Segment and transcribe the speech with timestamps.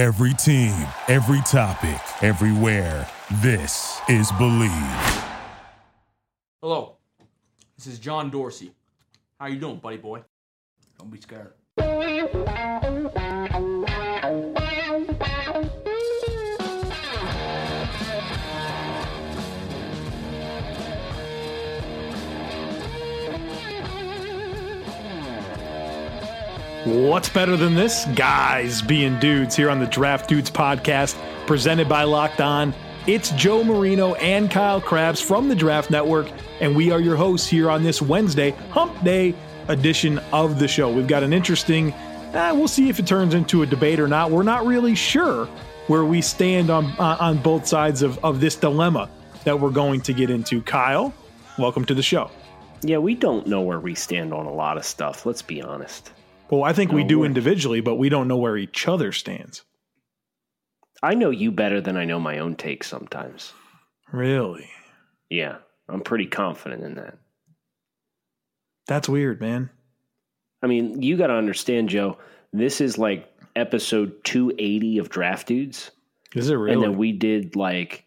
[0.00, 0.72] Every team,
[1.08, 3.06] every topic, everywhere.
[3.42, 5.24] This is Bleav.
[6.62, 6.96] Hello,
[7.76, 8.72] this is John Dorsey.
[9.38, 10.22] How you doing, buddy boy?
[10.98, 11.52] Don't be scared.
[26.84, 28.06] What's better than this?
[28.14, 31.14] Guys being dudes here on the Draft Dudes podcast,
[31.46, 32.72] presented by Locked On.
[33.06, 37.46] It's Joe Marino and Kyle Crabbs from the Draft Network, and we are your hosts
[37.46, 39.34] here on this Wednesday, Hump Day
[39.68, 40.90] edition of the show.
[40.90, 41.92] We've got an interesting,
[42.32, 44.30] uh, we'll see if it turns into a debate or not.
[44.30, 45.44] We're not really sure
[45.88, 49.10] where we stand on, uh, on both sides of, of this dilemma
[49.44, 50.62] that we're going to get into.
[50.62, 51.12] Kyle,
[51.58, 52.30] welcome to the show.
[52.80, 55.26] Yeah, we don't know where we stand on a lot of stuff.
[55.26, 56.12] Let's be honest.
[56.50, 59.64] Well, I think we do we're- individually, but we don't know where each other stands.
[61.02, 63.54] I know you better than I know my own take sometimes.
[64.12, 64.68] Really?
[65.30, 67.16] Yeah, I'm pretty confident in that.
[68.86, 69.70] That's weird, man.
[70.62, 72.18] I mean, you got to understand, Joe,
[72.52, 75.90] this is like episode 280 of Draft Dudes.
[76.34, 76.74] Is it really?
[76.74, 78.04] And then we did like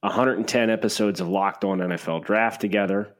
[0.00, 3.14] 110 episodes of Locked On NFL Draft together.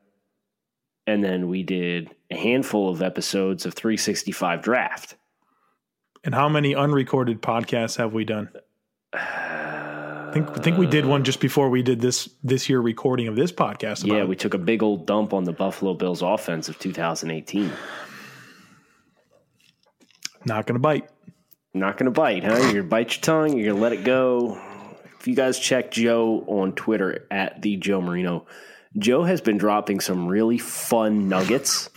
[1.06, 5.16] And then we did a handful of episodes of 365 Draft.
[6.24, 8.50] and how many unrecorded podcasts have we done?
[9.12, 13.28] I think I think we did one just before we did this this year recording
[13.28, 14.04] of this podcast.
[14.04, 17.72] About Yeah, we took a big old dump on the Buffalo Bills offense of 2018.
[20.44, 21.08] not going to bite.
[21.72, 22.50] Not going to bite, huh?
[22.56, 23.56] You're going to bite your tongue.
[23.56, 24.60] You're going to let it go.
[25.18, 28.46] If you guys check Joe on Twitter at the Joe Marino,
[28.98, 31.88] Joe has been dropping some really fun nuggets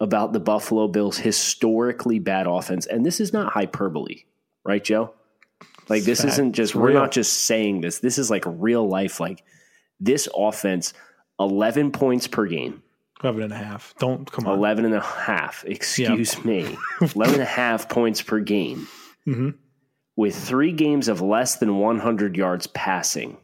[0.00, 2.86] about the Buffalo Bills' historically bad offense.
[2.86, 4.24] And this is not hyperbole,
[4.64, 5.14] right, Joe?
[5.88, 7.98] Like, this isn't just, It's we're not just saying this.
[7.98, 9.20] This is like real life.
[9.20, 9.42] Like,
[10.00, 10.94] this offense,
[11.38, 12.82] 11 points per game.
[13.22, 13.94] 11 and a half.
[13.98, 14.58] Don't come on.
[14.58, 16.76] 11 and a half, excuse me.
[17.14, 18.86] 11 and a half points per game
[19.26, 19.54] Mhm.
[20.16, 23.38] with three games of less than 100 yards passing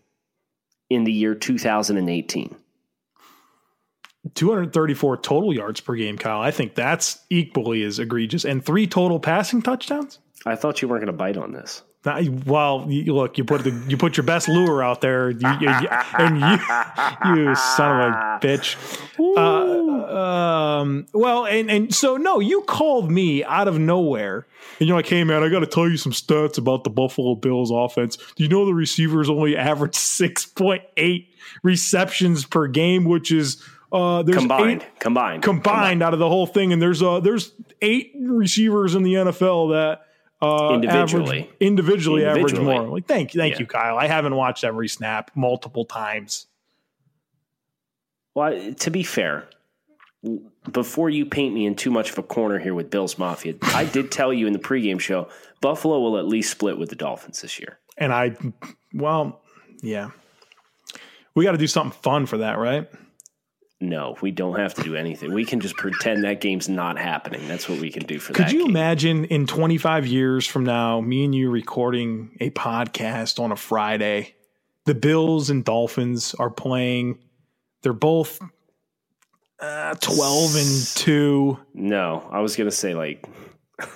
[0.90, 2.56] in the year 2018.
[4.34, 6.40] 234 total yards per game, Kyle.
[6.40, 8.44] I think that's equally as egregious.
[8.44, 10.18] And three total passing touchdowns?
[10.46, 11.82] I thought you weren't going to bite on this.
[12.04, 15.38] Now, Well, you, look, you put the you put your best lure out there, you,
[15.60, 15.68] you-
[16.18, 18.76] and you, you son of a bitch.
[19.36, 24.46] Uh, um, well, and and so no, you called me out of nowhere,
[24.78, 27.34] and you're like, "Hey, man, I got to tell you some stats about the Buffalo
[27.34, 28.16] Bills offense.
[28.16, 31.28] Do you know the receivers only average six point eight
[31.62, 33.62] receptions per game, which is
[33.92, 37.52] uh, there's Combined, eight, combined, combined out of the whole thing, and there's uh there's
[37.82, 40.02] eight receivers in the NFL that
[40.46, 41.40] uh Individually.
[41.40, 42.88] average, individually, average more.
[42.88, 43.60] Like thank you, thank Yeah.
[43.60, 43.98] you, Kyle.
[43.98, 46.46] I haven't watched every snap multiple times.
[48.34, 49.48] Well, to be fair,
[50.70, 53.84] before you paint me in too much of a corner here with Bills Mafia, I
[53.84, 55.28] did tell you in the pregame show
[55.60, 57.78] Buffalo will at least split with the Dolphins this year.
[57.98, 58.36] And I,
[58.94, 59.42] well,
[59.82, 60.10] yeah,
[61.34, 62.88] we got to do something fun for that, right?
[63.82, 65.32] No, we don't have to do anything.
[65.32, 67.48] We can just pretend that game's not happening.
[67.48, 68.70] That's what we can do for Could that Could you game.
[68.76, 74.34] imagine in 25 years from now, me and you recording a podcast on a Friday?
[74.84, 77.20] The Bills and Dolphins are playing.
[77.82, 78.38] They're both
[79.60, 81.58] uh, 12 and 2.
[81.74, 83.26] No, I was gonna say like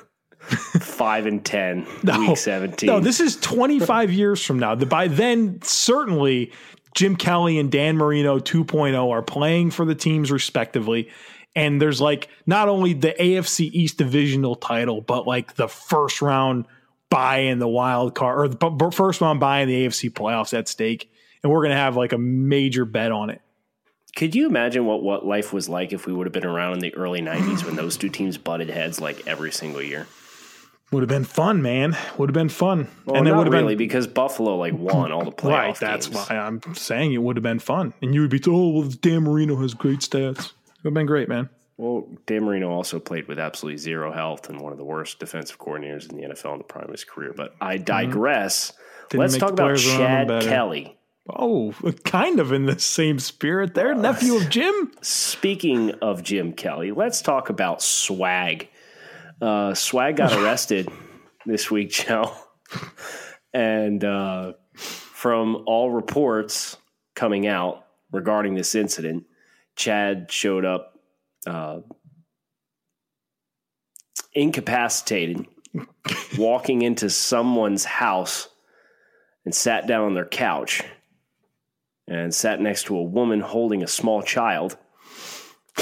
[0.41, 2.19] five and ten, No.
[2.21, 2.87] week seventeen.
[2.87, 4.75] No, this is 25 years from now.
[4.75, 6.53] By then, certainly
[6.95, 11.11] Jim Kelly and Dan Marino 2.0 are playing for the teams respectively.
[11.57, 16.67] And there's like not only the AFC East divisional title, but like the first round
[17.11, 20.69] buy in the wild card or the first round buy in the AFC playoffs at
[20.69, 21.13] stake.
[21.43, 23.41] And we're going to have like a major bet on it.
[24.17, 26.79] Could you imagine what what life was like if we would have been around in
[26.79, 30.07] the early '90s when those two teams butted heads like every single year?
[30.91, 31.97] Would have been fun, man.
[32.19, 32.89] Would have been fun.
[33.05, 35.77] Well, and it would have really been because Buffalo like won all the playoff right.
[35.77, 36.29] That's games.
[36.29, 37.95] why I'm saying it would have been fun.
[38.01, 40.39] And you would be, oh, well, Dan Marino has great stats.
[40.39, 40.53] It
[40.85, 41.49] would have been great, man.
[41.77, 45.59] Well, Dan Marino also played with absolutely zero health and one of the worst defensive
[45.59, 47.33] coordinators in the NFL in the prime of his career.
[47.37, 48.71] But I digress.
[48.71, 49.19] Mm-hmm.
[49.19, 50.49] Let's talk about players around him Chad.
[50.49, 50.97] Kelly.
[51.29, 51.73] Oh,
[52.05, 53.95] kind of in the same spirit there.
[53.95, 54.93] Nephew of Jim.
[55.01, 58.69] Speaking of Jim Kelly, let's talk about swag.
[59.41, 60.89] Uh, swag got arrested
[61.47, 62.35] this week, Joe.
[63.53, 66.77] And uh, from all reports
[67.15, 69.25] coming out regarding this incident,
[69.77, 70.99] Chad showed up
[71.47, 71.81] uh,
[74.33, 75.47] incapacitated
[76.39, 78.49] walking into someone's house
[79.45, 80.83] and sat down on their couch
[82.07, 84.77] and sat next to a woman holding a small child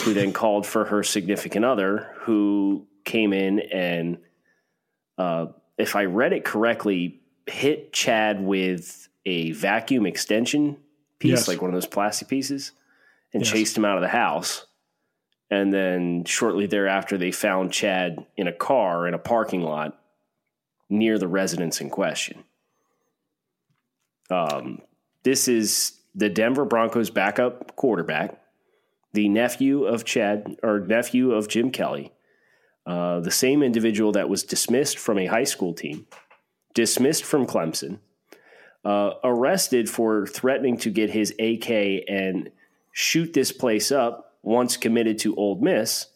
[0.04, 4.18] who then called for her significant other who came in and
[5.18, 5.46] uh,
[5.78, 10.76] if i read it correctly hit chad with a vacuum extension
[11.18, 11.48] piece Yes.
[11.48, 12.72] like one of those plastic pieces
[13.32, 13.52] and Yes.
[13.52, 14.66] chased him out of the house
[15.50, 19.98] and then shortly thereafter they found chad in a car in a parking lot
[20.88, 22.44] near the residence in question
[24.30, 24.80] um,
[25.24, 28.40] this is the Denver Broncos backup quarterback,
[29.12, 32.12] the nephew of Chad or nephew of Jim Kelly,
[32.86, 36.06] uh, the same individual that was dismissed from a high school team,
[36.74, 37.98] dismissed from Clemson,
[38.84, 41.70] uh, arrested for threatening to get his AK
[42.08, 42.50] and
[42.92, 46.08] shoot this place up once committed to Ole Miss,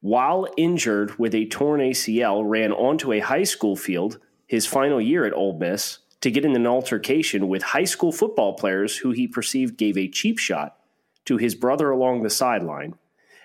[0.00, 5.24] while injured with a torn ACL, ran onto a high school field his final year
[5.24, 9.28] at Ole Miss to get in an altercation with high school football players who he
[9.28, 10.76] perceived gave a cheap shot
[11.24, 12.94] to his brother along the sideline,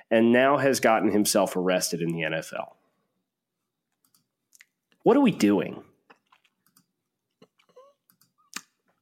[0.09, 2.73] and now has gotten himself arrested in the NFL.
[5.03, 5.83] What are we doing?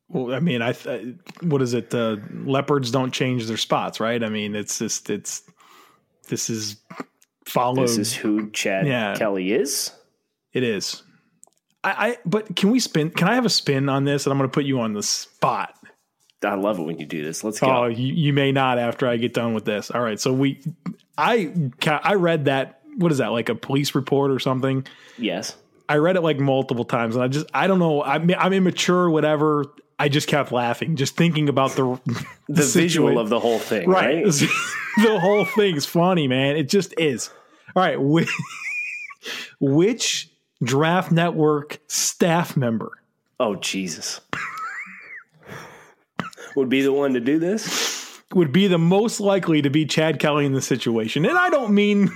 [0.10, 1.94] Well, I mean, I th- what is it?
[1.94, 4.24] Uh, leopards don't change their spots, right?
[4.24, 5.44] I mean, it's just it's
[6.30, 6.78] this is
[7.46, 7.84] followed.
[7.84, 9.16] This is who Chad Yeah.
[9.16, 9.92] Kelly is.
[10.54, 11.04] It is.
[11.84, 13.10] I, I but can we spin?
[13.10, 14.26] Can I have a spin on this?
[14.26, 15.75] And I'm going to put you on the spot.
[16.46, 17.44] I love it when you do this.
[17.44, 17.68] Let's go.
[17.68, 19.92] Oh, you, you may not after I get done with this.
[19.92, 20.20] All right.
[20.20, 20.62] So we,
[21.18, 21.54] I,
[21.86, 22.82] I read that.
[22.98, 23.32] What is that?
[23.32, 24.86] Like a police report or something?
[25.18, 25.56] yes.
[25.88, 28.02] I read it like multiple times, and I just, I don't know.
[28.02, 29.66] I'm, I'm immature, whatever.
[30.00, 32.00] I just kept laughing, just thinking about the
[32.50, 34.26] The visual situa- of the whole thing, right.
[34.26, 34.26] right?
[34.98, 36.58] the whole thing's funny, man.
[36.58, 37.30] It just is.
[37.76, 38.02] All right.
[38.02, 38.30] Which,
[39.60, 40.30] which
[40.64, 42.92] draft network staff member
[43.40, 44.22] Oh, Jesus.
[46.56, 48.06] Would be the one to do this?
[48.34, 51.26] would be the most likely to be Chad Kelly in the situation.
[51.26, 52.12] And I don't mean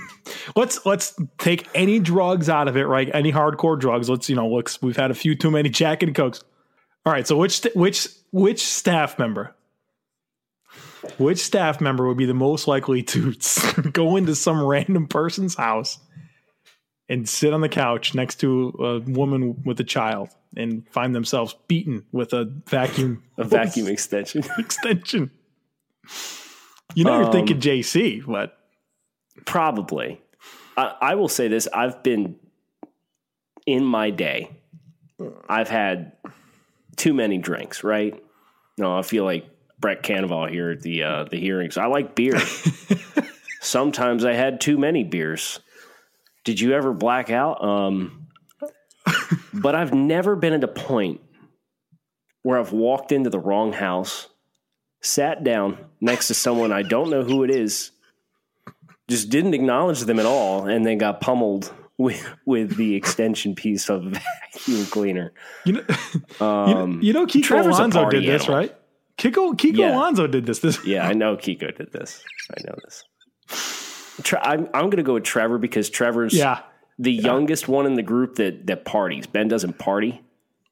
[0.56, 3.08] let's let's take any drugs out of it, right?
[3.14, 4.10] Any hardcore drugs.
[4.10, 6.42] Let's you know, looks we've had a few too many Jack and Cokes.
[7.06, 9.54] All right, so which which which staff member?
[11.16, 13.32] Which staff member would be the most likely to
[13.92, 15.98] go into some random person's house
[17.10, 21.54] and sit on the couch next to a woman with a child and find themselves
[21.68, 24.42] beaten with a vacuum A vacuum extension.
[24.58, 25.30] extension.
[26.94, 28.56] You know, you're Um, thinking JC, but
[29.44, 30.20] Probably.
[30.76, 32.36] I, I will say this I've been
[33.66, 34.50] in my day,
[35.48, 36.12] I've had
[36.96, 38.22] too many drinks, right?
[38.78, 39.46] No, I feel like
[39.78, 41.76] Brett Kavanaugh here at the uh, the hearings.
[41.76, 42.38] I like beer.
[43.60, 45.60] Sometimes I had too many beers.
[46.44, 47.62] Did you ever black out?
[47.62, 48.26] Um,
[49.54, 51.20] but I've never been at a point
[52.42, 54.28] where I've walked into the wrong house,
[55.02, 57.90] sat down next to someone I don't know who it is,
[59.08, 63.90] just didn't acknowledge them at all, and then got pummeled with with the extension piece
[63.90, 64.02] of
[64.54, 65.32] vacuum cleaner.
[65.66, 65.84] you know,
[66.46, 68.58] Um, you know Kiko Trevor's Alonso did this, animal.
[68.58, 68.76] right?
[69.18, 69.94] Kiko Kiko Yeah.
[69.94, 70.60] Alonso did this.
[70.60, 72.24] This yeah, I know Kiko did this.
[72.56, 73.04] I know this.
[74.42, 76.60] I'm, I'm going to go with Trevor because Trevor's yeah,
[76.98, 79.26] the youngest one in the group that that parties.
[79.26, 80.20] Ben doesn't party.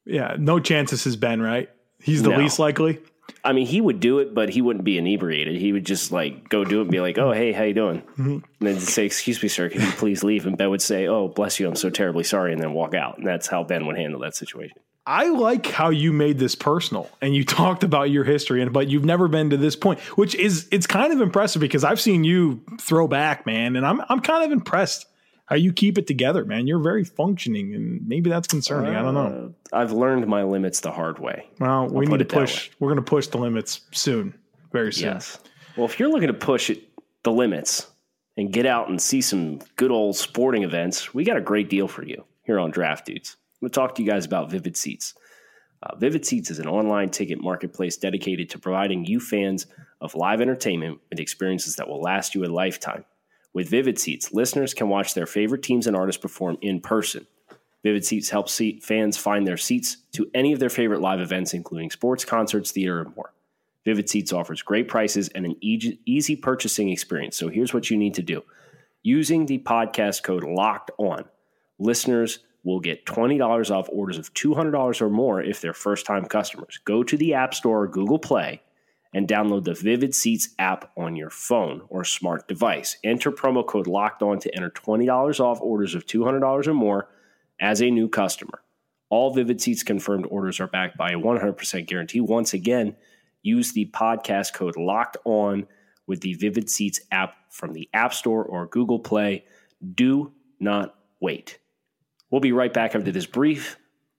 [0.05, 0.35] yeah.
[0.37, 1.69] No chances has Ben, right.
[2.01, 2.37] He's the No.
[2.37, 2.99] least likely.
[3.43, 5.55] I mean, he would do it, but he wouldn't be inebriated.
[5.55, 8.01] He would just like go do it and be like, "Oh, hey, how you doing?"
[8.01, 8.31] Mm-hmm.
[8.31, 11.27] And then say, "Excuse me, sir, can you please leave?" And Ben would say, "Oh,
[11.27, 13.17] bless you, I'm so terribly sorry," and then walk out.
[13.19, 14.77] And that's how Ben would handle that situation.
[15.05, 18.87] I like how you made this personal and you talked about your history and but
[18.87, 22.23] you've never been to this point, which is it's kind of impressive because I've seen
[22.23, 25.07] you throw back, man, and I'm I'm kind of impressed
[25.45, 26.67] how you keep it together, man.
[26.67, 28.95] You're very functioning and maybe that's concerning.
[28.95, 29.53] I don't know.
[29.73, 31.47] Uh, I've learned my limits the hard way.
[31.59, 32.69] Well, we need to push.
[32.79, 34.35] We're going to push the limits soon,
[34.71, 35.13] very soon.
[35.13, 35.39] Yes.
[35.75, 36.83] Well, if you're looking to push it,
[37.23, 37.87] the limits
[38.37, 41.87] and get out and see some good old sporting events, we got a great deal
[41.87, 43.35] for you here on Draft Dudes.
[43.59, 45.15] I'm going to talk to you guys about Vivid Seats.
[45.83, 49.67] Uh, Vivid Seats is an online ticket marketplace dedicated to providing you fans
[49.99, 53.03] of live entertainment with experiences that will last you a lifetime.
[53.53, 57.27] With Vivid Seats, listeners can watch their favorite teams and artists perform in person.
[57.83, 61.53] Vivid Seats helps seat fans find their seats to any of their favorite live events,
[61.53, 63.33] including sports, concerts, theater, and more.
[63.83, 67.35] Vivid Seats offers great prices and an easy, easy purchasing experience.
[67.35, 68.43] So here's what you need to do.
[69.03, 71.25] Using the podcast code LOCKED ON,
[71.77, 76.79] listeners will get $20 off orders of $200 or more if they're first time customers.
[76.85, 78.61] Go to the App Store or Google Play
[79.13, 82.97] and download the Vivid Seats app on your phone or smart device.
[83.03, 87.09] Enter promo code LOCKED ON to enter $20 off orders of $200 or more
[87.59, 88.61] as a new customer.
[89.09, 92.21] All Vivid Seats confirmed orders are backed by a 100% guarantee.
[92.21, 92.95] Once again,
[93.41, 95.65] use the podcast code locked on
[96.05, 99.45] with the Vivid Seats app from the App Store or Google Play.
[99.95, 101.57] Do not wait.
[102.31, 103.77] We'll be right back after this brief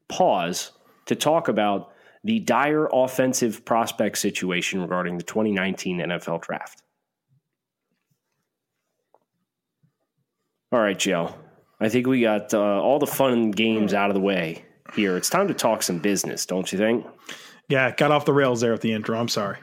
[0.08, 0.72] pause
[1.06, 1.92] to talk about
[2.24, 6.82] the dire offensive prospect situation regarding the 2019 NFL Draft.
[10.72, 11.34] All right, Joe.
[11.80, 14.64] I think we got uh, all the fun games out of the way
[14.94, 15.16] here.
[15.16, 17.06] It's time to talk some business, don't you think?
[17.68, 19.18] Yeah, got off the rails there at the intro.
[19.18, 19.58] I'm sorry.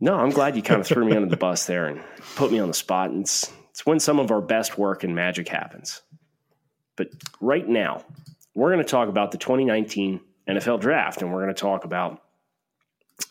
[0.00, 2.02] No, I'm glad you kind of threw me under the bus there and
[2.34, 3.10] put me on the spot.
[3.10, 6.02] And it's, it's when some of our best work and magic happens.
[7.02, 8.04] But right now,
[8.54, 12.22] we're going to talk about the 2019 NFL draft, and we're going to talk about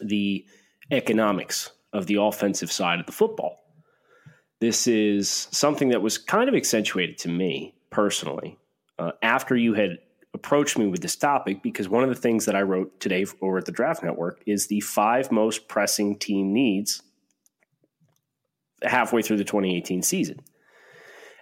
[0.02, 0.46] the
[0.92, 3.64] economics of the offensive side of the football.
[4.60, 8.58] This is something that was kind of accentuated to me personally
[9.00, 10.00] uh, after you had
[10.34, 13.58] approached me with this topic because one of the things that I wrote today over
[13.58, 17.02] at the Draft Network is the five most pressing team needs
[18.84, 20.42] halfway through the 2018 season.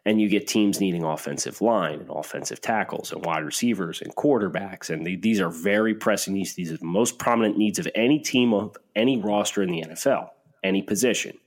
[0.09, 4.89] And you get teams needing offensive line and offensive tackles and wide receivers and quarterbacks.
[4.89, 6.55] And they, these are very pressing needs.
[6.55, 10.29] These are the most prominent needs of any team of any roster in the NFL,
[10.63, 11.37] any position.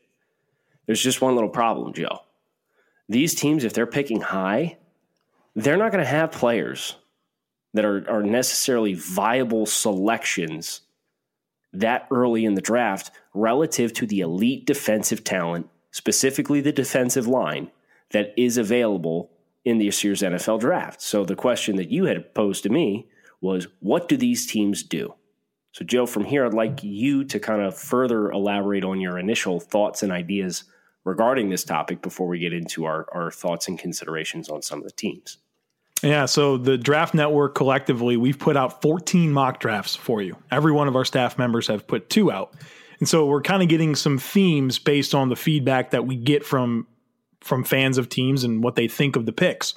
[0.86, 2.20] There's just one little problem, Joe.
[3.08, 4.78] These teams, if they're picking high,
[5.56, 6.94] they're not going to have players
[7.74, 10.82] that are, are necessarily viable selections
[11.72, 17.72] that early in the draft relative to the elite defensive talent, specifically the defensive line,
[18.12, 19.30] that is available
[19.64, 21.00] in this year's NFL draft.
[21.00, 23.08] So the question that you had posed to me
[23.40, 25.14] was what do these teams do?
[25.72, 29.58] So, Joe, from here, I'd like you to kind of further elaborate on your initial
[29.58, 30.64] thoughts and ideas
[31.04, 34.84] regarding this topic before we get into our, our thoughts and considerations on some of
[34.84, 35.38] the teams.
[36.02, 40.36] Yeah, so the Draft Network collectively, we've put out 14 mock drafts for you.
[40.50, 42.54] Every one of our staff members have put two out.
[42.98, 46.44] And so we're kind of getting some themes based on the feedback that we get
[46.44, 46.86] from
[47.42, 49.74] from fans of teams and what they think of the picks.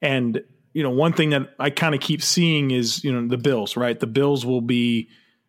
[0.00, 0.42] And
[0.72, 3.76] you know, one thing that I kind of keep seeing is, you know, the Bills,
[3.76, 3.98] right?
[3.98, 5.08] The Bills will be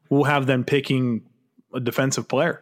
[0.10, 1.24] we'll have them picking
[1.74, 2.62] a defensive player.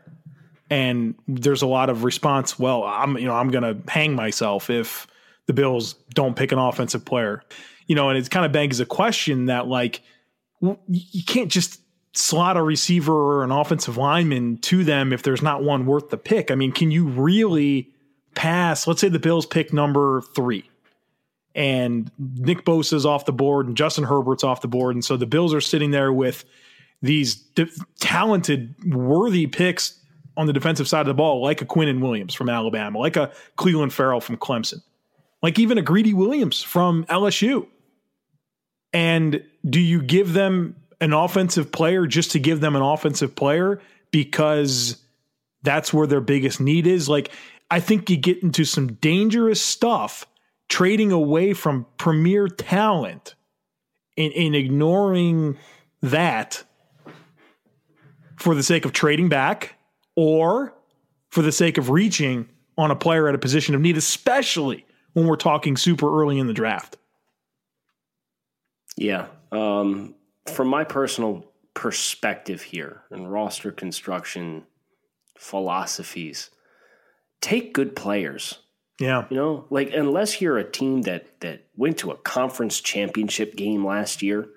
[0.70, 4.70] And there's a lot of response, well, I'm you know, I'm going to hang myself
[4.70, 5.08] if
[5.48, 7.44] the Bills don't pick an offensive player.
[7.88, 10.02] You know, and it's kind of begs a question that like
[10.62, 11.82] you can't just
[12.14, 16.18] slot a receiver or an offensive lineman to them if there's not one worth the
[16.18, 16.52] pick.
[16.52, 17.92] I mean, can you really
[18.36, 18.88] pass?
[18.88, 20.70] Let's say the Bills pick number three
[21.54, 24.96] and Nick Bosa's off the board and Justin Herbert's off the board.
[24.96, 26.46] And so the Bills are sitting there with
[27.02, 27.44] these
[28.00, 30.00] talented, worthy picks
[30.38, 33.32] on the defensive side of the ball, like a Quinnen Williams from Alabama, like a
[33.58, 34.82] Clelin Ferrell from Clemson
[35.42, 37.68] like even a Greedy Williams from LSU.
[38.94, 43.82] And do you give them an offensive player just to give them an offensive player
[44.12, 45.02] because
[45.64, 47.10] that's where their biggest need is?
[47.10, 47.32] Like,
[47.72, 50.28] I think you get into some dangerous stuff
[50.68, 53.36] trading away from premier talent
[54.18, 55.58] and, and ignoring
[56.02, 56.64] that
[58.36, 59.76] for the sake of trading back
[60.18, 60.74] or
[61.30, 65.26] for the sake of reaching on a player at a position of need, especially when
[65.26, 66.98] we're talking super early in the draft.
[68.98, 69.28] Yeah.
[69.54, 70.16] Um,
[70.52, 74.66] from my personal perspective here and roster construction
[75.38, 76.50] philosophies,
[77.42, 78.60] take good players.
[79.00, 79.26] Yeah.
[79.30, 83.86] You know, like unless you're a team that that went to a conference championship game
[83.86, 84.48] last year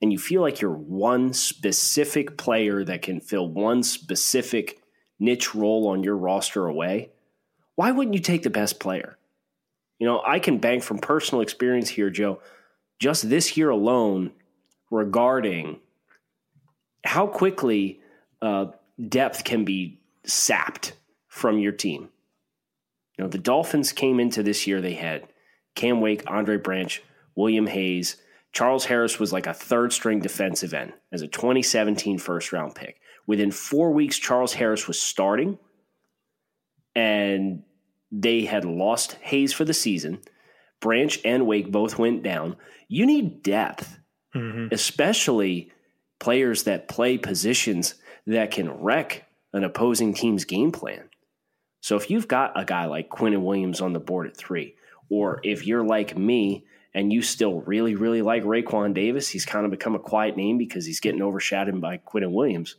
[0.00, 4.80] and you feel like you're one specific player that can fill one specific
[5.18, 7.10] niche role on your roster away,
[7.74, 9.18] why wouldn't you take the best player?
[9.98, 12.40] You know, I can bank from personal experience here, Joe,
[12.98, 14.32] just this year alone
[14.90, 15.80] regarding
[17.04, 18.00] how quickly
[18.40, 18.66] uh,
[19.08, 20.94] depth can be sapped
[21.28, 22.08] from your team.
[23.20, 25.28] You know, the Dolphins came into this year, they had
[25.74, 27.02] Cam Wake, Andre Branch,
[27.34, 28.16] William Hayes.
[28.50, 32.98] Charles Harris was like a third string defensive end as a 2017 first round pick.
[33.26, 35.58] Within four weeks, Charles Harris was starting,
[36.96, 37.62] and
[38.10, 40.20] they had lost Hayes for the season.
[40.80, 42.56] Branch and Wake both went down.
[42.88, 43.98] You need depth,
[44.34, 44.72] mm-hmm.
[44.72, 45.70] especially
[46.20, 47.96] players that play positions
[48.26, 51.09] that can wreck an opposing team's game plan.
[51.80, 54.74] So if you've got a guy like Quinnen Williams on the board at three,
[55.08, 59.64] or if you're like me and you still really, really like Raekwon Davis, he's kind
[59.64, 62.76] of become a quiet name because he's getting overshadowed by Quinnen Williams.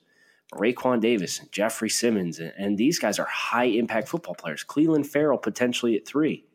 [0.53, 4.65] Raekwon Davis, Jeffrey Simmons, and these guys are high impact football players.
[4.67, 6.45] Clelin Ferrell potentially at three.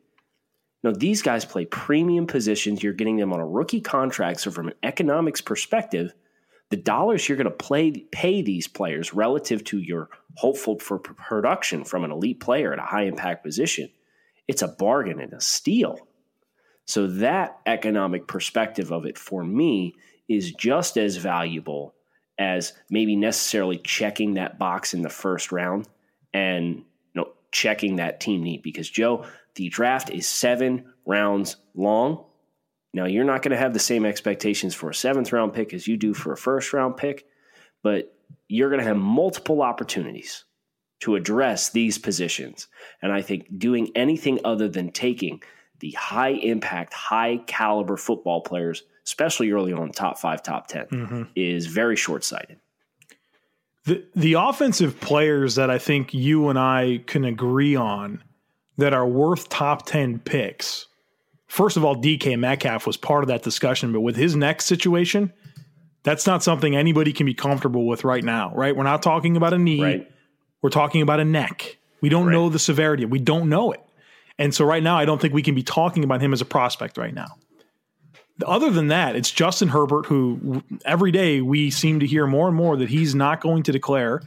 [0.83, 2.83] Now, these guys play premium positions.
[2.83, 4.41] You're getting them on a rookie contract.
[4.41, 6.13] So, from an economics perspective,
[6.69, 11.83] the dollars you're going to play, pay these players relative to your hopeful for production
[11.83, 13.89] from an elite player at a high impact position,
[14.47, 16.07] it's a bargain and a steal.
[16.85, 19.95] So, that economic perspective of it for me
[20.29, 21.93] is just as valuable
[22.39, 25.87] as maybe necessarily checking that box in the first round
[26.33, 26.83] and you
[27.15, 32.23] know checking that team need because Joe, the draft is seven rounds long.
[32.93, 35.87] Now you're not going to have the same expectations for a seventh round pick as
[35.87, 37.27] you do for a first round pick,
[37.83, 38.15] but
[38.47, 40.45] you're going to have multiple opportunities
[41.01, 42.67] to address these positions.
[43.01, 45.43] And I think doing anything other than taking
[45.79, 51.23] the high impact, high caliber football players especially early on, top five, top 10, mm-hmm.
[51.33, 52.59] is very short sighted.
[53.85, 58.21] The, the offensive players that I think you and I can agree on
[58.77, 60.86] that are worth top 10 picks.
[61.47, 65.31] First of all, DK Metcalf was part of that discussion, but with his next situation,
[66.03, 68.75] that's not something anybody can be comfortable with right now, right?
[68.75, 69.81] We're not talking about a knee.
[69.81, 70.11] Right.
[70.61, 71.77] We're talking about a neck.
[72.01, 72.33] We don't right.
[72.33, 73.05] know the severity.
[73.05, 73.81] We don't know it.
[74.37, 76.45] And so right now, I don't think we can be talking about him as a
[76.45, 77.37] prospect right now
[78.45, 82.55] other than that, it's Justin Herbert who every day we seem to hear more and
[82.55, 84.21] more that he's not going to declare.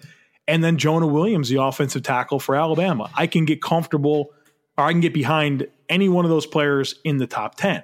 [0.49, 3.11] And then Jonah Williams, the offensive tackle for Alabama.
[3.15, 4.31] I can get comfortable
[4.77, 7.83] or I can get behind any one of those players in the top 10.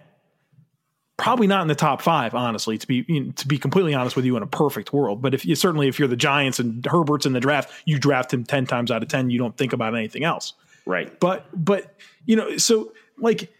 [1.18, 4.36] Probably not in the top five, honestly, to be to be completely honest with you
[4.36, 5.22] in a perfect world.
[5.22, 8.32] But if you certainly if you're the Giants and Herbert's in the draft, you draft
[8.32, 10.52] him 10 times out of 10, you don't think about anything else.
[10.84, 11.18] Right.
[11.18, 11.94] But but
[12.26, 13.50] you know, so like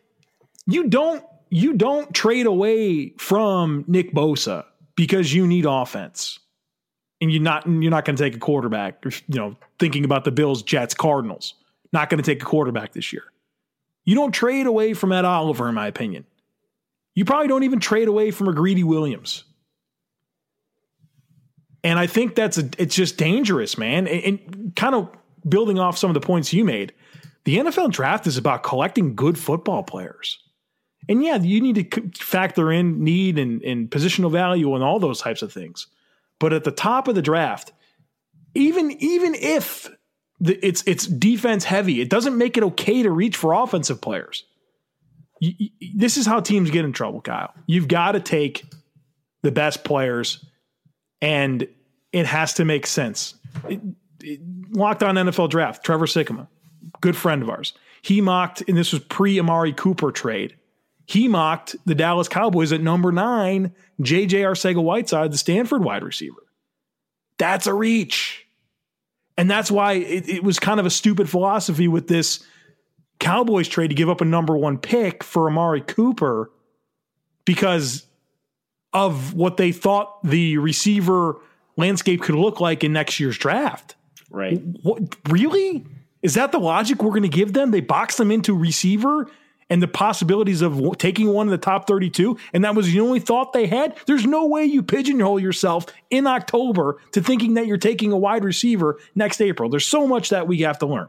[0.67, 6.39] you don't you don't trade away from Nick Bosa because you need offense.
[7.21, 10.31] And you're not you're not going to take a quarterback, you know, thinking about the
[10.31, 11.55] Bills, Jets, Cardinals.
[11.93, 13.25] Not going to take a quarterback this year.
[14.07, 16.25] You don't trade away from Ed Oliver, in my opinion.
[17.15, 19.45] You probably don't even trade away from a Greedy Williams.
[21.85, 24.07] And I think that's a, it's just dangerous, man.
[24.07, 25.11] And, and kind of
[25.47, 26.95] building off some of the points you made,
[27.45, 30.39] the NFL draft is about collecting good football players.
[31.09, 35.21] And yeah, you need to factor in need and, and positional value and all those
[35.21, 35.87] types of things.
[36.39, 37.73] But at the top of the draft,
[38.55, 39.89] even even if
[40.41, 44.45] it's it's defense heavy, it doesn't make it okay to reach for offensive players.
[45.41, 47.53] You, you, this is how teams get in trouble, Kyle.
[47.67, 48.65] You've got to take
[49.43, 50.45] the best players,
[51.21, 51.67] and
[52.13, 53.35] it has to make sense.
[53.69, 53.81] It,
[54.23, 56.49] it, locked on NFL draft, Trevor Sikkema,
[57.01, 57.73] good friend of ours.
[58.03, 60.57] He mocked, and this was pre Amari Cooper trade
[61.07, 66.43] he mocked the Dallas Cowboys at number nine, JJ Arcega Whiteside, the Stanford wide receiver.
[67.39, 68.46] That's a reach.
[69.39, 72.45] And that's why it, it, was kind of a stupid philosophy with this
[73.19, 76.51] Cowboys trade to give up a number one pick for Amari Cooper
[77.45, 78.07] because
[78.93, 81.37] of what they thought the receiver
[81.77, 83.95] landscape could look like in next year's draft.
[84.31, 84.61] Right.
[84.83, 85.85] What, really?
[86.23, 87.71] Is that the logic we're going to give them?
[87.71, 89.31] They box them into receiver
[89.69, 93.21] and the possibilities of taking one in the top 32, and that was the only
[93.21, 97.77] thought they had, there's no way you pigeonhole yourself in October to thinking that you're
[97.77, 99.69] taking a wide receiver next April.
[99.69, 101.09] There's so much that we have to learn.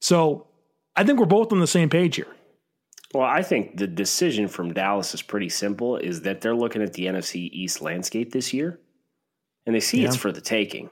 [0.00, 0.46] So
[0.94, 2.28] I think we're both on the same page here.
[3.14, 6.94] Well, I think the decision from Dallas is pretty simple is that they're looking at
[6.94, 8.78] the NFC East landscape this year
[9.64, 10.08] and they see yeah.
[10.08, 10.90] it's for the taking.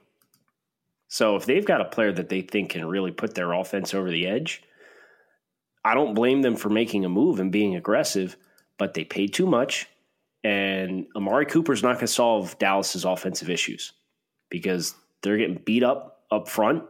[1.09, 4.11] So if they've got a player that they think can really put their offense over
[4.11, 4.62] the edge–
[5.85, 8.37] I don't blame them for making a move and being aggressive,
[8.79, 9.87] but they paid too much.
[10.42, 13.92] And Amari Cooper's not going to solve Dallas's offensive issues
[14.51, 16.85] because they're getting beat up up front,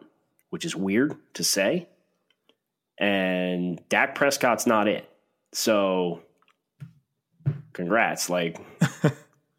[0.51, 1.89] which is weird to say.
[2.99, 5.09] And Dak Prescott's not it.
[5.53, 6.23] So
[7.73, 8.31] congrats.
[8.31, 8.57] Like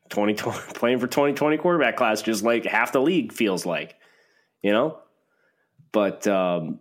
[0.10, 3.95] 2020 playing for 2020 quarterback class, just like half the league feels like,
[4.62, 5.00] you know?
[5.91, 6.80] But um,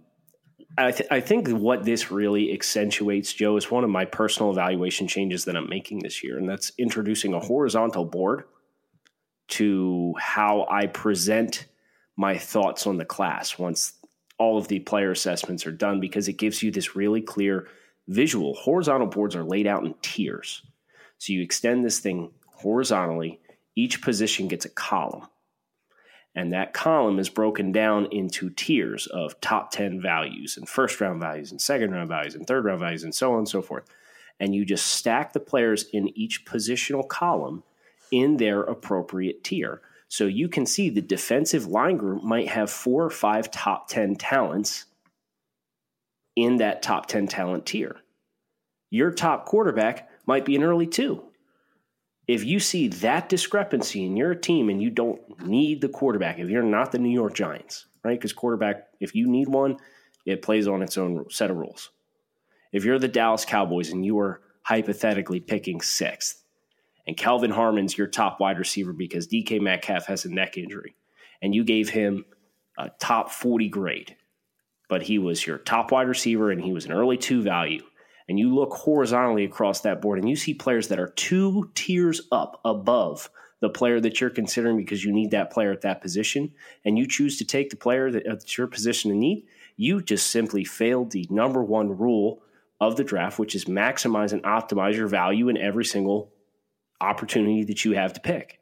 [0.77, 5.07] I, th- I, think what this really accentuates, Joe, is one of my personal evaluation
[5.07, 8.45] changes that I'm making this year, and that's introducing a horizontal board
[9.49, 11.67] to how I present
[12.17, 13.93] my thoughts on the class once
[14.39, 17.69] all of the player assessments are done, because it gives you this really clear
[18.09, 18.55] visual.
[18.55, 20.63] Horizontal boards are laid out in tiers.
[21.19, 23.41] So you extend this thing horizontally,
[23.77, 25.27] each position gets a column.
[26.35, 31.21] And that column is broken down into tiers of top 10 values and first round
[31.21, 33.85] values and second round values and third round values and so on and so forth.
[34.41, 37.63] And you just stack the players in each positional column
[38.11, 39.81] in their appropriate tier.
[40.09, 44.17] So you can see the defensive line group might have four or five top 10
[44.17, 44.87] talents
[46.37, 47.97] in that top 10 talent tier.
[48.91, 51.23] your top quarterback might be an early two.
[52.27, 56.49] If you see that discrepancy in your team and you don't need the quarterback, if
[56.49, 58.19] you're not the New York Giants, right?
[58.19, 59.77] Because quarterback, if you need one,
[60.25, 61.91] it plays on its own set of rules.
[62.73, 66.43] If you're the Dallas Cowboys and you are hypothetically picking sixth,
[67.07, 70.97] and Kelvin Harmon's your top wide receiver because DK Metcalf has a neck injury,
[71.43, 72.25] and you gave him
[72.79, 74.17] a top 40 grade,
[74.89, 77.83] but he was your top wide receiver and he was an early two value.
[78.29, 82.23] And you look horizontally across that board and you see players that are two tiers
[82.33, 83.29] up above
[83.61, 86.53] the player that you're considering because you need that player at that position,
[86.85, 90.29] and you choose to take the player that, that's your position in need, you just
[90.29, 92.43] simply failed the number one rule
[92.81, 96.33] of the draft, which is maximize and optimize your value in every single
[97.01, 98.61] opportunity that you have to pick.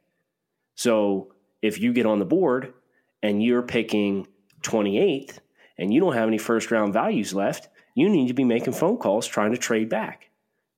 [0.75, 2.73] So if you get on the board
[3.21, 4.27] and you're picking
[4.61, 5.39] 28th
[5.77, 8.97] and you don't have any first round values left, you need to be making phone
[8.97, 10.29] calls trying to trade back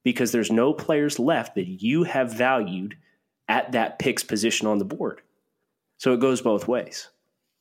[0.03, 2.95] because there's no players left that you have valued
[3.47, 5.21] at that picks position on the board.
[5.97, 7.09] So it goes both ways.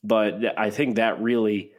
[0.03, 1.73] But I think that really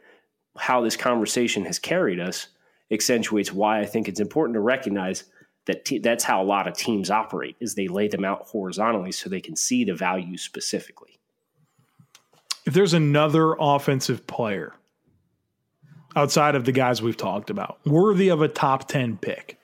[0.58, 2.48] how this conversation has carried us
[2.90, 5.24] accentuates why I think it's important to recognize
[5.66, 9.12] that te- that's how a lot of teams operate is they lay them out horizontally
[9.12, 11.18] so they can see the value specifically.
[12.64, 14.74] If there's another offensive player
[16.16, 19.58] outside of the guys we've talked about worthy of a top 10 pick,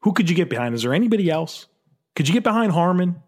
[0.00, 0.74] who could you get behind?
[0.74, 1.66] Is there anybody else?
[2.14, 3.22] Could you get behind Harmon?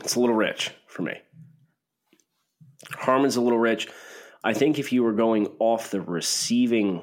[0.00, 1.14] It's a little rich for me.
[2.92, 3.88] Harmon's a little rich.
[4.42, 7.02] I think if you were going off the receiving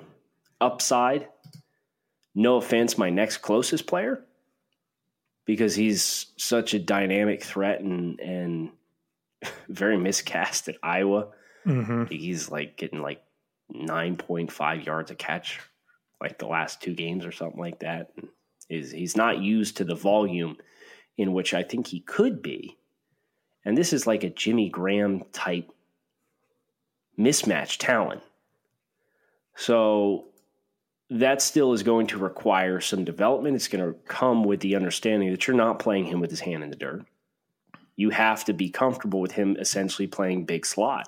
[0.59, 1.27] upside,
[2.33, 4.23] no offense, my next closest player,
[5.45, 8.71] because he's such a dynamic threat and and
[9.69, 11.27] very miscast at Iowa.
[11.65, 12.05] Mm-hmm.
[12.05, 13.23] He's like getting like
[13.69, 15.59] nine point five yards a catch,
[16.21, 18.11] like the last two games or something like that.
[18.69, 20.57] Is he's not used to the volume
[21.17, 22.77] in which I think he could be,
[23.63, 25.71] and this is like a Jimmy Graham type
[27.17, 28.21] mismatched talent.
[29.55, 30.25] So
[31.09, 33.55] that still is going to require some development.
[33.55, 36.63] It's going to come with the understanding that you're not playing him with his hand
[36.63, 37.05] in the dirt.
[37.95, 41.07] You have to be comfortable with him essentially playing big slot.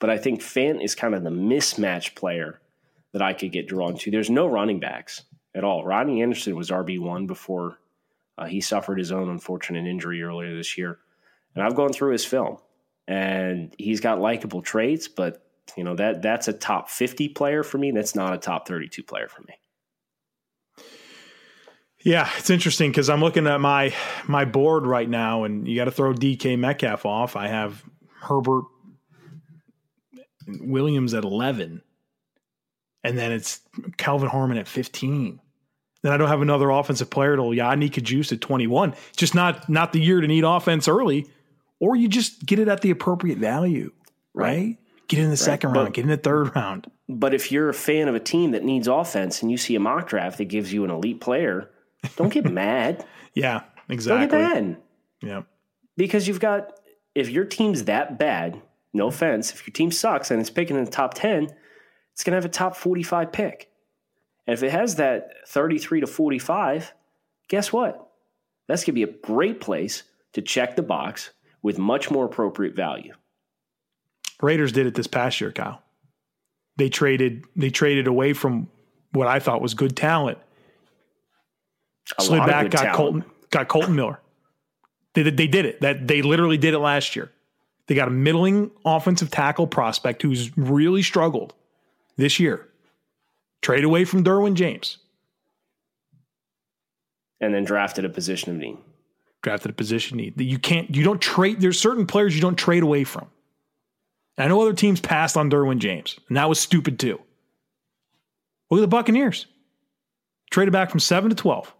[0.00, 2.60] But I think Fant is kind of the mismatch player
[3.12, 4.10] that I could get drawn to.
[4.10, 5.84] There's no running backs at all.
[5.84, 7.78] Rodney Anderson was RB1 before
[8.36, 10.98] uh, he suffered his own unfortunate injury earlier this year.
[11.54, 12.58] And I've gone through his film
[13.08, 15.44] and he's got likable traits, but
[15.76, 17.90] you know that that's a top 50 player for me.
[17.90, 19.54] That's not a top 32 player for me.
[22.00, 23.92] Yeah, it's interesting because I'm looking at my
[24.26, 27.34] my board right now, and you got to throw DK Metcalf off.
[27.34, 27.82] I have
[28.20, 28.64] Herbert
[30.48, 31.82] Williams at 11,
[33.04, 33.60] and then it's
[33.96, 35.40] Kelvin Harmon at 15.
[36.02, 38.94] Then I don't have another offensive player till Yodny Cajuste at 21.
[39.16, 41.26] Just not not the year to need offense early
[41.80, 43.92] or you just get it at the appropriate value,
[44.34, 44.56] right?
[44.56, 44.78] right?
[45.08, 45.38] Get in the right.
[45.38, 46.90] second round, but, get in the third round.
[47.08, 49.80] But if you're a fan of a team that needs offense and you see a
[49.80, 51.70] mock draft that gives you an elite player,
[52.16, 53.06] don't get mad.
[53.34, 54.26] Yeah, exactly.
[54.26, 54.76] Don't get mad.
[55.22, 55.42] Yeah.
[55.96, 56.78] Because you've got,
[57.14, 58.60] if your team's that bad,
[58.92, 61.48] no offense, if your team sucks and it's picking in the top 10,
[62.12, 63.70] it's going to have a top 45 pick.
[64.46, 66.94] And if it has that 33 to 45,
[67.48, 68.10] guess what?
[68.66, 71.30] That's going to be a great place to check the box
[71.62, 73.12] with much more appropriate value.
[74.40, 75.82] Raiders did it this past year, Kyle.
[76.76, 78.68] They traded they traded away from
[79.12, 80.38] what I thought was good talent.
[82.18, 82.96] A Slid back, got talent.
[82.96, 84.20] Kolton got Kolton Miller.
[85.14, 85.80] They, they did it.
[85.80, 87.32] That they literally did it last year.
[87.88, 91.54] They got a middling offensive tackle prospect who's really struggled
[92.16, 92.68] this year.
[93.60, 94.98] Trade away from Derwin James.
[97.40, 98.78] And then drafted a position of need
[99.42, 102.56] drafted a position need that you can't you don't trade there's certain players you don't
[102.56, 103.26] trade away from.
[104.36, 107.20] And I know other teams passed on Derwin James, and that was stupid too.
[108.70, 109.46] Look at the Buccaneers.
[110.50, 111.74] Traded back from seven to twelve.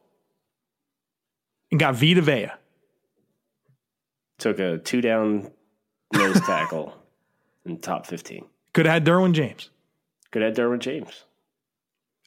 [1.70, 2.50] And got Vita Vea.
[4.38, 5.50] Took a two down
[6.12, 6.94] nose tackle
[7.64, 8.44] in top fifteen.
[8.72, 9.70] Could have had Derwin James.
[10.30, 11.24] Could have had Derwin James.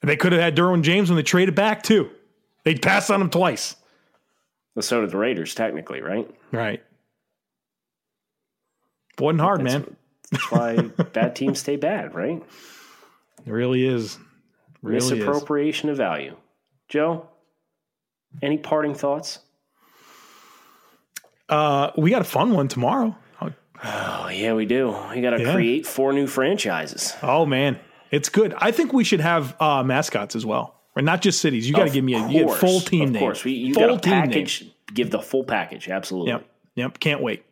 [0.01, 2.09] And they could have had Derwin James when they traded back too.
[2.63, 3.75] They passed on him twice.
[4.75, 6.29] Well, so did the Raiders, technically, right?
[6.51, 6.81] Right.
[9.19, 9.95] Wasn't hard, that's, man.
[10.31, 10.75] That's why
[11.13, 12.41] bad teams stay bad, right?
[13.45, 14.17] It really is.
[14.81, 15.93] Really Misappropriation is.
[15.93, 16.35] of value.
[16.87, 17.27] Joe,
[18.41, 19.39] any parting thoughts?
[21.49, 23.15] Uh, we got a fun one tomorrow.
[23.83, 24.95] Oh yeah, we do.
[25.13, 25.53] We got to yeah.
[25.53, 27.15] create four new franchises.
[27.23, 27.79] Oh man,
[28.11, 28.53] it's good.
[28.57, 30.75] I think we should have uh, mascots as well.
[30.95, 31.67] Or not just cities.
[31.67, 33.15] You got to give me a you get full team of name.
[33.15, 34.63] Of course, we, you full got a package.
[34.63, 34.71] Name.
[34.93, 35.87] Give the full package.
[35.87, 36.31] Absolutely.
[36.31, 36.47] Yep.
[36.75, 36.99] Yep.
[36.99, 37.45] Can't wait.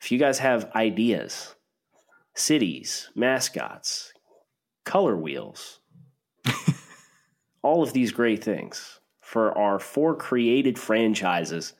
[0.00, 1.54] If you guys have ideas,
[2.34, 4.12] cities, mascots,
[4.84, 5.80] color wheels,
[7.62, 11.72] all of these great things for our four created franchises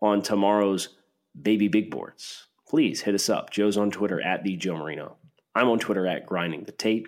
[0.00, 0.90] on tomorrow's
[1.40, 3.50] Baby Big Boards, please hit us up.
[3.50, 5.14] Joe's on Twitter at the Joe Marino.
[5.54, 7.06] I'm on Twitter at grinding the tape.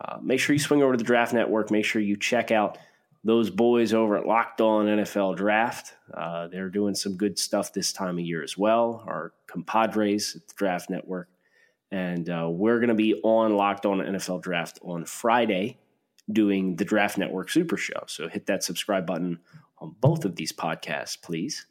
[0.00, 1.70] Uh, make sure you swing over to the Draft Network.
[1.70, 2.76] Make sure you check out
[3.22, 5.94] those boys over at Locked On NFL Draft.
[6.12, 9.04] Uh, they're doing some good stuff this time of year as well.
[9.06, 11.28] Our compadres at the Draft Network.
[11.92, 15.78] And uh, we're going to be on Locked On NFL Draft on Friday
[16.32, 18.02] doing the Draft Network Super Show.
[18.08, 19.38] So hit that subscribe button
[19.78, 21.64] on both of these podcasts, please.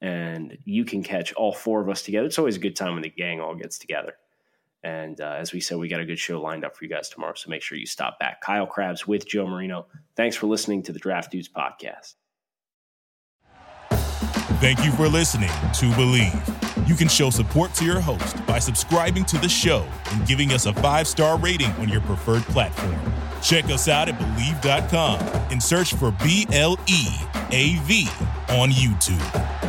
[0.00, 2.26] And you can catch all four of us together.
[2.26, 4.14] It's always a good time when the gang all gets together.
[4.84, 7.08] And uh, as we said, we got a good show lined up for you guys
[7.08, 7.34] tomorrow.
[7.34, 8.40] So make sure you stop back.
[8.40, 9.86] Kyle Crabbs with Joe Marino.
[10.16, 12.14] Thanks for listening to the Draft Dudes podcast.
[14.60, 16.88] Thank you for listening to Bleav.
[16.88, 20.66] You can show support to your host by subscribing to the show and giving us
[20.66, 22.96] a five star rating on your preferred platform.
[23.42, 25.20] Check us out at Bleav.com
[25.52, 27.06] and search for B L E
[27.50, 28.08] A V
[28.48, 29.67] on YouTube.